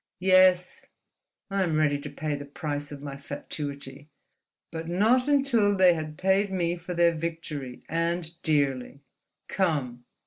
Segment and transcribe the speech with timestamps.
[0.19, 0.87] Yes;
[1.51, 6.51] I am ready to pay the price of my fatuity—but not until they had paid
[6.51, 9.01] me for their victory—and dearly.
[9.47, 10.05] Come!"